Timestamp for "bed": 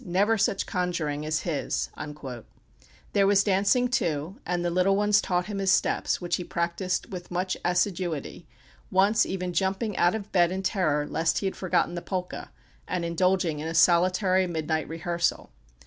10.31-10.51